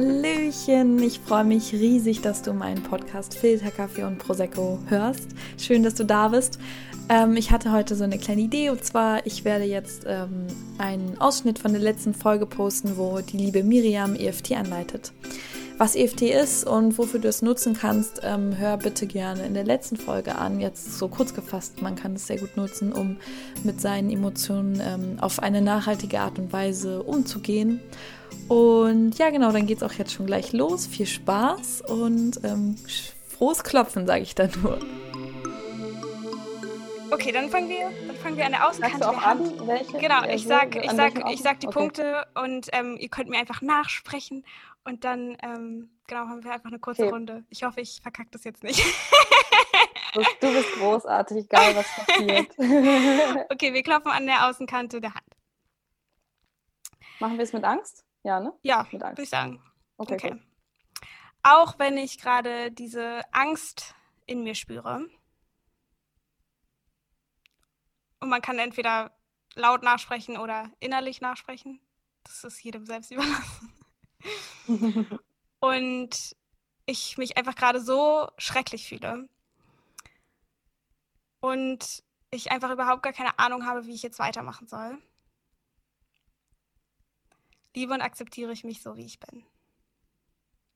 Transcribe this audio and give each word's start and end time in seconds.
Hallöchen, 0.00 1.02
ich 1.02 1.20
freue 1.20 1.44
mich 1.44 1.74
riesig, 1.74 2.22
dass 2.22 2.40
du 2.40 2.54
meinen 2.54 2.82
Podcast 2.82 3.36
Filterkaffee 3.36 4.04
und 4.04 4.16
Prosecco 4.16 4.78
hörst. 4.86 5.28
Schön, 5.58 5.82
dass 5.82 5.94
du 5.94 6.06
da 6.06 6.28
bist. 6.28 6.58
Ähm, 7.10 7.36
ich 7.36 7.50
hatte 7.50 7.70
heute 7.70 7.94
so 7.94 8.04
eine 8.04 8.16
kleine 8.16 8.40
Idee 8.40 8.70
und 8.70 8.82
zwar, 8.82 9.26
ich 9.26 9.44
werde 9.44 9.64
jetzt 9.64 10.04
ähm, 10.06 10.46
einen 10.78 11.20
Ausschnitt 11.20 11.58
von 11.58 11.72
der 11.72 11.82
letzten 11.82 12.14
Folge 12.14 12.46
posten, 12.46 12.96
wo 12.96 13.20
die 13.20 13.36
liebe 13.36 13.62
Miriam 13.62 14.14
EFT 14.14 14.52
anleitet. 14.52 15.12
Was 15.80 15.96
EFT 15.96 16.20
ist 16.20 16.66
und 16.66 16.98
wofür 16.98 17.20
du 17.20 17.28
es 17.28 17.40
nutzen 17.40 17.72
kannst, 17.72 18.20
ähm, 18.22 18.54
hör 18.58 18.76
bitte 18.76 19.06
gerne 19.06 19.46
in 19.46 19.54
der 19.54 19.64
letzten 19.64 19.96
Folge 19.96 20.34
an. 20.34 20.60
Jetzt 20.60 20.98
so 20.98 21.08
kurz 21.08 21.32
gefasst, 21.32 21.80
man 21.80 21.96
kann 21.96 22.16
es 22.16 22.26
sehr 22.26 22.36
gut 22.36 22.54
nutzen, 22.58 22.92
um 22.92 23.16
mit 23.64 23.80
seinen 23.80 24.10
Emotionen 24.10 24.78
ähm, 24.84 25.16
auf 25.22 25.38
eine 25.38 25.62
nachhaltige 25.62 26.20
Art 26.20 26.38
und 26.38 26.52
Weise 26.52 27.02
umzugehen. 27.02 27.80
Und 28.46 29.16
ja, 29.16 29.30
genau, 29.30 29.52
dann 29.52 29.66
geht 29.66 29.78
es 29.78 29.82
auch 29.82 29.94
jetzt 29.94 30.12
schon 30.12 30.26
gleich 30.26 30.52
los. 30.52 30.86
Viel 30.86 31.06
Spaß 31.06 31.80
und 31.88 32.44
ähm, 32.44 32.76
frohes 33.26 33.64
Klopfen, 33.64 34.06
sage 34.06 34.20
ich 34.20 34.34
da 34.34 34.48
nur. 34.62 34.78
Okay, 37.10 37.32
dann 37.32 37.48
fangen 37.48 37.68
wir, 37.70 37.90
dann 38.06 38.16
fangen 38.16 38.36
wir 38.36 38.44
an 38.44 38.52
der 38.52 38.68
Außenkante 38.68 39.08
auch 39.08 39.20
an, 39.20 39.66
welche? 39.66 39.98
Genau, 39.98 40.24
ich 40.28 40.46
sag, 40.46 40.76
ich 40.76 40.90
sag, 40.90 41.30
ich 41.32 41.40
sag 41.40 41.58
die 41.60 41.66
okay. 41.66 41.78
Punkte 41.78 42.26
und 42.34 42.68
ähm, 42.72 42.96
ihr 43.00 43.08
könnt 43.08 43.30
mir 43.30 43.38
einfach 43.38 43.62
nachsprechen 43.62 44.44
und 44.84 45.04
dann 45.04 45.36
ähm, 45.42 45.98
genau 46.06 46.26
haben 46.28 46.42
wir 46.44 46.52
einfach 46.52 46.68
eine 46.70 46.78
kurze 46.78 47.02
Okay. 47.02 47.10
Runde. 47.12 47.44
Ich 47.48 47.62
hoffe, 47.62 47.80
ich 47.80 48.00
verkacke 48.02 48.30
das 48.30 48.44
jetzt 48.44 48.62
nicht. 48.62 48.82
Du 50.12 50.20
bist- 50.52 50.72
großartig, 50.78 51.44
egal 51.44 51.76
was 51.76 51.86
passiert. 51.94 52.50
okay, 53.50 53.72
wir 53.72 53.82
klopfen 53.82 54.10
an 54.10 54.26
der 54.26 54.48
Außenkante 54.48 55.00
der 55.00 55.14
Hand. 55.14 55.26
Machen 57.20 57.36
wir 57.36 57.44
es 57.44 57.52
mit 57.52 57.64
Angst? 57.64 58.04
Ja, 58.22 58.40
ne? 58.40 58.52
Ja, 58.62 58.82
Mit 58.84 58.92
würde 58.94 59.06
Angst. 59.06 59.22
ich 59.22 59.30
sagen. 59.30 59.62
Okay, 59.98 60.14
Okay. 60.14 60.40
Auch 61.42 61.78
wenn 61.78 61.96
ich 61.96 62.18
gerade 62.18 62.70
diese 62.72 63.22
Angst 63.32 63.94
in 64.26 64.42
mir 64.42 64.54
spüre. 64.54 65.06
Und 68.20 68.28
man 68.28 68.42
kann 68.42 68.58
entweder 68.58 69.16
laut 69.54 69.82
nachsprechen 69.82 70.36
oder 70.36 70.70
innerlich 70.80 71.20
nachsprechen. 71.20 71.80
Das 72.24 72.44
ist 72.44 72.62
jedem 72.62 72.84
selbst 72.84 73.10
überlassen. 73.12 73.72
Und 75.60 76.36
ich 76.86 77.18
mich 77.18 77.36
einfach 77.36 77.54
gerade 77.54 77.80
so 77.80 78.28
schrecklich 78.38 78.88
fühle. 78.88 79.28
Und 81.40 82.02
ich 82.30 82.52
einfach 82.52 82.70
überhaupt 82.70 83.02
gar 83.02 83.12
keine 83.12 83.38
Ahnung 83.38 83.66
habe, 83.66 83.86
wie 83.86 83.94
ich 83.94 84.02
jetzt 84.02 84.18
weitermachen 84.18 84.68
soll. 84.68 84.98
Liebe 87.74 87.94
und 87.94 88.02
akzeptiere 88.02 88.52
ich 88.52 88.64
mich 88.64 88.82
so, 88.82 88.96
wie 88.96 89.04
ich 89.04 89.20
bin. 89.20 89.44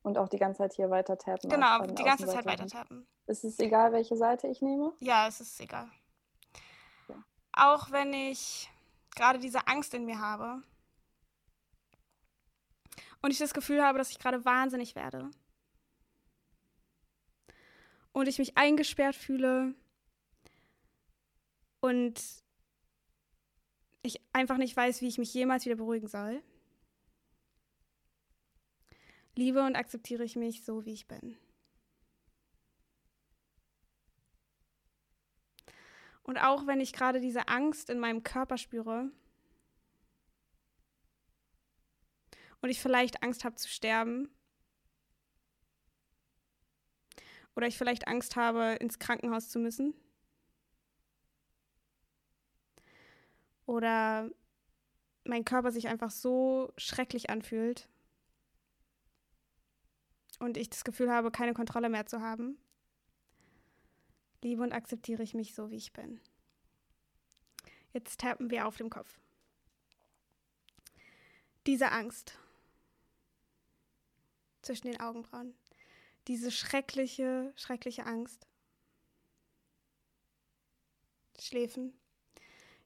Und 0.03 0.19
auch 0.19 0.29
die 0.29 0.39
ganze 0.39 0.59
Zeit 0.59 0.75
hier 0.75 0.91
weiter 0.91 1.19
tappen. 1.19 1.51
Genau, 1.51 1.87
die 1.87 2.05
ganze 2.05 2.27
Zeit 2.27 2.45
weiter 2.45 2.67
tappen. 2.67 3.07
Ist 3.27 3.45
es 3.45 3.59
egal, 3.59 3.93
welche 3.93 4.17
Seite 4.17 4.47
ich 4.49 4.61
nehme? 4.61 4.93
Ja, 5.01 5.27
es 5.27 5.41
ist 5.41 5.59
egal. 5.61 5.89
Ja. 7.09 7.25
Auch 7.53 7.91
wenn 7.91 8.13
ich 8.13 8.71
gerade 9.17 9.39
diese 9.39 9.67
Angst 9.67 9.95
in 9.95 10.05
mir 10.05 10.21
habe 10.21 10.63
und 13.25 13.31
ich 13.31 13.39
das 13.39 13.55
Gefühl 13.55 13.83
habe, 13.83 13.97
dass 13.97 14.11
ich 14.11 14.19
gerade 14.19 14.45
wahnsinnig 14.45 14.95
werde. 14.95 15.31
Und 18.13 18.29
ich 18.29 18.39
mich 18.39 18.59
eingesperrt 18.59 19.17
fühle. 19.17 19.75
Und 21.81 22.23
ich 24.03 24.21
einfach 24.35 24.59
nicht 24.59 24.77
weiß, 24.77 25.01
wie 25.01 25.09
ich 25.09 25.17
mich 25.17 25.33
jemals 25.33 25.65
wieder 25.65 25.77
beruhigen 25.77 26.07
soll, 26.07 26.43
liebe 29.37 29.65
und 29.65 29.75
akzeptiere 29.75 30.25
ich 30.25 30.37
mich 30.37 30.63
so, 30.63 30.85
wie 30.85 30.93
ich 30.93 31.09
bin. 31.09 31.39
Und 36.25 36.37
auch 36.37 36.67
wenn 36.67 36.81
ich 36.81 36.93
gerade 36.93 37.21
diese 37.21 37.49
Angst 37.49 37.89
in 37.89 37.99
meinem 37.99 38.23
Körper 38.23 38.59
spüre 38.59 39.11
und 42.65 42.71
ich 42.71 42.81
vielleicht 42.81 43.23
Angst 43.23 43.45
habe 43.45 43.57
zu 43.57 43.69
sterben. 43.69 44.31
Oder 47.55 47.67
ich 47.67 47.77
vielleicht 47.77 48.09
Angst 48.09 48.37
habe, 48.37 48.77
ins 48.81 48.99
Krankenhaus 48.99 49.51
zu 49.51 49.59
müssen. 49.59 49.93
Oder 53.67 54.31
mein 55.25 55.45
Körper 55.45 55.73
sich 55.73 55.89
einfach 55.89 56.11
so 56.11 56.73
schrecklich 56.79 57.29
anfühlt. 57.29 57.87
Und 60.39 60.57
ich 60.57 60.71
das 60.71 60.85
Gefühl 60.85 61.11
habe, 61.11 61.31
keine 61.31 61.53
Kontrolle 61.53 61.91
mehr 61.91 62.07
zu 62.07 62.23
haben, 62.23 62.57
liebe 64.43 64.63
und 64.63 64.73
akzeptiere 64.73 65.23
ich 65.23 65.35
mich 65.35 65.55
so, 65.55 65.71
wie 65.71 65.77
ich 65.77 65.93
bin. 65.93 66.19
Jetzt 67.93 68.23
tappen 68.23 68.49
wir 68.49 68.67
auf 68.67 68.79
dem 68.79 68.89
Kopf. 68.89 69.21
Diese 71.67 71.93
Angst 71.93 72.39
zwischen 74.65 74.87
den 74.87 75.01
Augenbrauen. 75.01 75.55
Diese 76.29 76.51
schreckliche, 76.51 77.53
schreckliche 77.57 78.07
Angst. 78.07 78.47
Schläfen. 81.39 81.93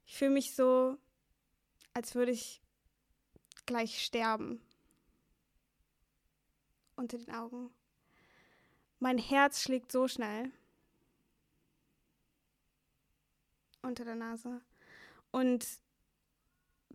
Ich 0.05 0.17
fühle 0.17 0.31
mich 0.31 0.55
so, 0.55 0.97
als 1.93 2.15
würde 2.15 2.31
ich 2.31 2.61
gleich 3.65 4.03
sterben. 4.03 4.61
Unter 6.95 7.17
den 7.17 7.33
Augen. 7.33 7.69
Mein 8.99 9.17
Herz 9.17 9.61
schlägt 9.61 9.91
so 9.91 10.07
schnell. 10.07 10.51
unter 13.81 14.05
der 14.05 14.15
Nase. 14.15 14.61
Und 15.31 15.65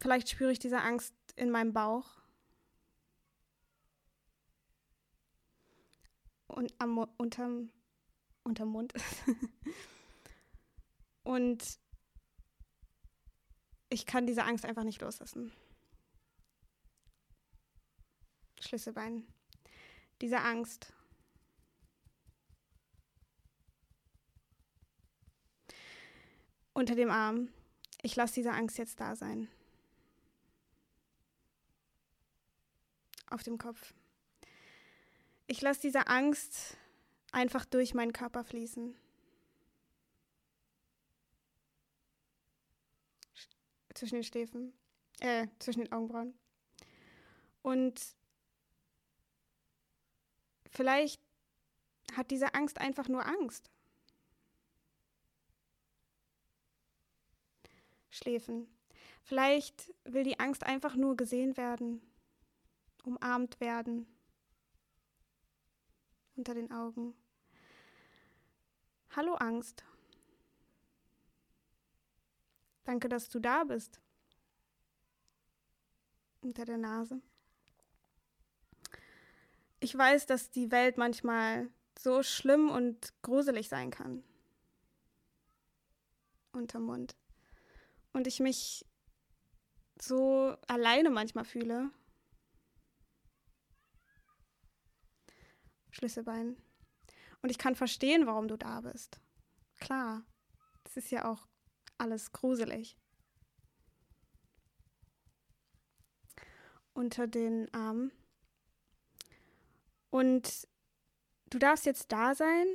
vielleicht 0.01 0.29
spüre 0.29 0.53
ich 0.53 0.59
diese 0.59 0.81
Angst 0.81 1.15
in 1.37 1.51
meinem 1.51 1.73
Bauch. 1.73 2.07
Und 6.55 6.73
am 6.79 6.99
unterm, 7.17 7.71
unterm 8.45 8.69
Mund. 8.69 8.93
Und 11.25 11.79
ich 13.89 14.07
kann 14.07 14.27
diese 14.27 14.45
Angst 14.45 14.65
einfach 14.65 14.85
nicht 14.85 15.01
loslassen. 15.01 15.53
Schlüsselbein. 18.61 19.27
Diese 20.21 20.41
Angst. 20.41 20.93
unter 26.75 26.95
dem 26.95 27.11
Arm. 27.11 27.49
Ich 28.03 28.17
lasse 28.17 28.35
diese 28.35 28.53
Angst 28.53 28.77
jetzt 28.77 29.01
da 29.01 29.17
sein. 29.17 29.49
Auf 33.31 33.43
dem 33.43 33.57
Kopf. 33.57 33.95
Ich 35.47 35.61
lasse 35.61 35.83
diese 35.83 36.07
Angst 36.07 36.77
einfach 37.33 37.65
durch 37.65 37.95
meinen 37.95 38.13
Körper 38.13 38.45
fließen. 38.45 38.97
Sch- 43.37 43.49
Zwischen 43.95 44.15
den 44.17 44.25
Schläfen. 44.25 44.73
Äh, 45.21 45.47
zwischen 45.59 45.81
den 45.81 45.93
Augenbrauen. 45.93 46.35
Und 47.63 48.01
vielleicht 50.71 51.21
hat 52.17 52.31
diese 52.31 52.55
Angst 52.55 52.79
einfach 52.79 53.09
nur 53.09 53.25
Angst. 53.27 53.71
Schläfen. 58.11 58.69
Vielleicht 59.23 59.93
will 60.05 60.25
die 60.25 60.39
Angst 60.39 60.65
einfach 60.65 60.95
nur 60.97 61.17
gesehen 61.17 61.57
werden, 61.57 62.03
umarmt 63.05 63.59
werden, 63.61 64.07
unter 66.37 66.55
den 66.55 66.71
Augen. 66.73 67.15
Hallo 69.17 69.35
Angst. 69.35 69.85
Danke, 72.85 73.09
dass 73.09 73.29
du 73.29 73.41
da 73.41 73.65
bist. 73.65 74.01
Unter 76.43 76.65
der 76.65 76.79
Nase. 76.79 77.21
Ich 79.81 79.97
weiß, 79.97 80.27
dass 80.27 80.51
die 80.51 80.71
Welt 80.71 80.99
manchmal 80.99 81.71
so 81.99 82.23
schlimm 82.23 82.71
und 82.71 83.13
gruselig 83.23 83.69
sein 83.69 83.91
kann. 83.91 84.25
Unterm 86.53 86.85
Mund 86.85 87.17
und 88.15 88.27
ich 88.27 88.41
mich 88.41 88.87
so 90.01 90.57
alleine 90.67 91.11
manchmal 91.11 91.45
fühle. 91.45 91.91
Schlüsselbein. 96.05 96.55
Und 97.41 97.49
ich 97.49 97.57
kann 97.57 97.75
verstehen, 97.75 98.27
warum 98.27 98.47
du 98.47 98.59
da 98.59 98.83
bist. 98.83 99.21
Klar, 99.81 100.23
das 100.83 100.99
ist 100.99 101.11
ja 101.11 101.31
auch 101.31 101.47
alles 101.97 102.33
gruselig. 102.33 102.99
Unter 106.93 107.27
den 107.27 107.73
Armen. 107.73 108.13
Und 110.11 110.69
du 111.49 111.59
darfst 111.59 111.87
jetzt 111.87 112.13
da 112.13 112.35
sein, 112.35 112.67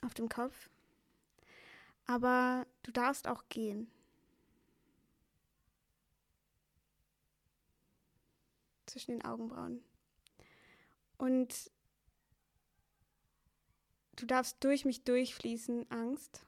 auf 0.00 0.14
dem 0.14 0.30
Kopf, 0.30 0.70
aber 2.06 2.66
du 2.82 2.90
darfst 2.90 3.28
auch 3.28 3.44
gehen. 3.50 3.90
Zwischen 8.86 9.12
den 9.12 9.24
Augenbrauen. 9.24 9.84
Und 11.22 11.70
du 14.16 14.26
darfst 14.26 14.56
durch 14.64 14.84
mich 14.84 15.04
durchfließen, 15.04 15.88
Angst. 15.88 16.44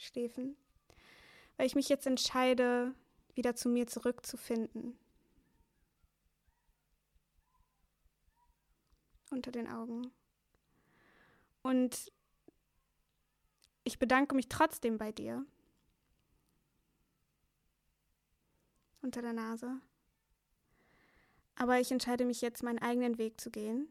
Schläfen. 0.00 0.56
Weil 1.56 1.68
ich 1.68 1.76
mich 1.76 1.88
jetzt 1.88 2.08
entscheide, 2.08 2.96
wieder 3.34 3.54
zu 3.54 3.68
mir 3.68 3.86
zurückzufinden. 3.86 4.98
Unter 9.30 9.52
den 9.52 9.68
Augen. 9.68 10.10
Und 11.62 12.10
ich 13.84 14.00
bedanke 14.00 14.34
mich 14.34 14.48
trotzdem 14.48 14.98
bei 14.98 15.12
dir. 15.12 15.46
Unter 19.00 19.22
der 19.22 19.32
Nase. 19.32 19.80
Aber 21.60 21.78
ich 21.78 21.92
entscheide 21.92 22.24
mich 22.24 22.40
jetzt, 22.40 22.62
meinen 22.62 22.78
eigenen 22.78 23.18
Weg 23.18 23.38
zu 23.38 23.50
gehen. 23.50 23.86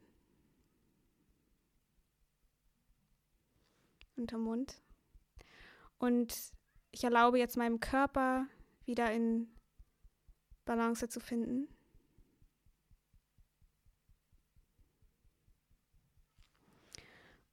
Unterm 4.16 4.42
Mund. 4.42 4.82
Und 6.00 6.36
ich 6.90 7.04
erlaube 7.04 7.38
jetzt 7.38 7.58
meinem 7.58 7.80
Körper 7.80 8.48
wieder 8.86 9.14
in 9.14 9.52
Balance 10.66 11.10
zu 11.10 11.20
finden. 11.20 11.68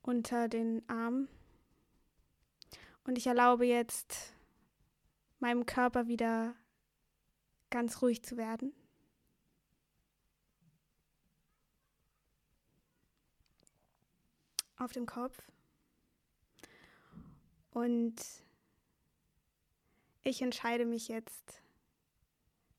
Unter 0.00 0.48
den 0.48 0.82
Arm. 0.88 1.28
Und 3.04 3.18
ich 3.18 3.26
erlaube 3.26 3.66
jetzt 3.66 4.32
meinem 5.40 5.66
Körper 5.66 6.06
wieder 6.06 6.56
ganz 7.68 8.00
ruhig 8.00 8.22
zu 8.22 8.38
werden. 8.38 8.72
Auf 14.78 14.92
dem 14.92 15.06
Kopf. 15.06 15.36
Und 17.70 18.14
ich 20.22 20.42
entscheide 20.42 20.84
mich 20.84 21.08
jetzt 21.08 21.62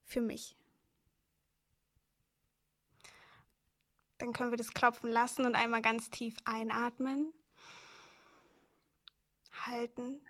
für 0.04 0.22
mich. 0.22 0.56
Dann 4.18 4.34
können 4.34 4.52
wir 4.52 4.58
das 4.58 4.74
klopfen 4.74 5.10
lassen 5.12 5.46
und 5.46 5.56
einmal 5.56 5.82
ganz 5.82 6.10
tief 6.10 6.36
einatmen. 6.46 7.34
Halten. 9.66 10.22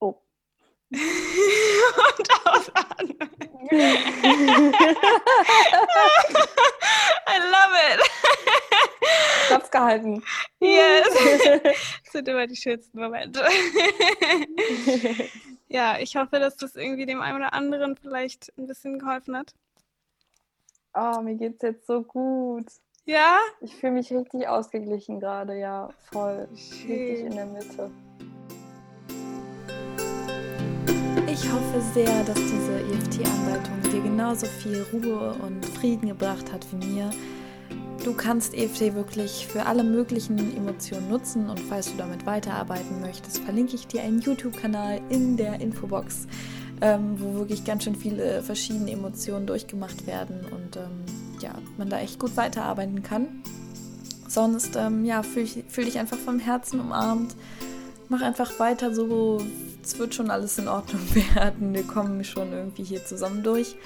Oh. 0.00 0.20
und 0.90 2.46
ausatmen. 2.46 3.18
Gehalten. 9.88 10.22
Yes. 10.60 11.08
Das 12.04 12.12
sind 12.12 12.28
immer 12.28 12.46
die 12.46 12.56
schönsten 12.56 12.98
Momente. 12.98 13.40
ja, 15.68 15.98
ich 15.98 16.16
hoffe, 16.16 16.38
dass 16.38 16.56
das 16.56 16.74
irgendwie 16.74 17.06
dem 17.06 17.20
einen 17.20 17.36
oder 17.36 17.52
anderen 17.52 17.96
vielleicht 17.96 18.52
ein 18.58 18.66
bisschen 18.66 18.98
geholfen 18.98 19.36
hat. 19.36 19.54
Oh, 20.94 21.20
mir 21.20 21.36
geht's 21.36 21.62
jetzt 21.62 21.86
so 21.86 22.02
gut. 22.02 22.66
Ja? 23.04 23.38
Ich 23.60 23.76
fühle 23.76 23.92
mich 23.92 24.12
richtig 24.12 24.48
ausgeglichen 24.48 25.20
gerade, 25.20 25.58
ja, 25.58 25.90
voll. 26.10 26.48
Schön. 26.56 26.90
Richtig 26.90 27.26
in 27.26 27.34
der 27.34 27.46
Mitte. 27.46 27.90
Ich 31.30 31.52
hoffe 31.52 31.80
sehr, 31.92 32.24
dass 32.24 32.36
diese 32.36 32.80
EFT-Anleitung 32.80 33.80
dir 33.92 34.02
genauso 34.02 34.46
viel 34.46 34.84
Ruhe 34.92 35.36
und 35.46 35.64
Frieden 35.64 36.08
gebracht 36.08 36.52
hat 36.52 36.66
wie 36.72 36.86
mir. 36.86 37.10
Du 38.04 38.14
kannst 38.14 38.54
EFT 38.54 38.94
wirklich 38.94 39.46
für 39.46 39.66
alle 39.66 39.84
möglichen 39.84 40.38
Emotionen 40.56 41.08
nutzen 41.08 41.50
und 41.50 41.60
falls 41.60 41.90
du 41.90 41.98
damit 41.98 42.26
weiterarbeiten 42.26 43.00
möchtest, 43.00 43.40
verlinke 43.40 43.74
ich 43.74 43.86
dir 43.86 44.02
einen 44.02 44.20
YouTube-Kanal 44.20 45.00
in 45.10 45.36
der 45.36 45.60
Infobox, 45.60 46.26
ähm, 46.80 47.16
wo 47.18 47.34
wirklich 47.34 47.64
ganz 47.64 47.84
schön 47.84 47.96
viele 47.96 48.42
verschiedene 48.42 48.92
Emotionen 48.92 49.46
durchgemacht 49.46 50.06
werden 50.06 50.40
und 50.50 50.76
ähm, 50.76 51.04
ja, 51.40 51.54
man 51.76 51.90
da 51.90 51.98
echt 51.98 52.18
gut 52.18 52.36
weiterarbeiten 52.36 53.02
kann. 53.02 53.42
Sonst, 54.28 54.76
ähm, 54.76 55.04
ja, 55.04 55.22
fühl, 55.22 55.46
fühl 55.46 55.84
dich 55.84 55.98
einfach 55.98 56.18
vom 56.18 56.38
Herzen 56.38 56.80
umarmt. 56.80 57.34
Mach 58.08 58.22
einfach 58.22 58.58
weiter 58.58 58.94
so, 58.94 59.42
es 59.82 59.98
wird 59.98 60.14
schon 60.14 60.30
alles 60.30 60.58
in 60.58 60.68
Ordnung 60.68 61.02
werden. 61.34 61.74
Wir 61.74 61.82
kommen 61.82 62.22
schon 62.24 62.52
irgendwie 62.52 62.84
hier 62.84 63.04
zusammen 63.04 63.42
durch. 63.42 63.76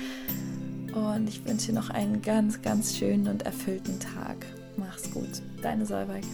Und 0.92 1.28
ich 1.28 1.44
wünsche 1.46 1.68
dir 1.68 1.74
noch 1.74 1.90
einen 1.90 2.22
ganz, 2.22 2.60
ganz 2.62 2.96
schönen 2.96 3.28
und 3.28 3.42
erfüllten 3.44 3.98
Tag. 3.98 4.46
Mach's 4.76 5.10
gut. 5.10 5.42
Deine 5.62 5.86
Solveig. 5.86 6.24